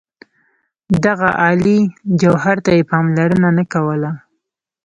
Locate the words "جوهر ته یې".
2.21-2.83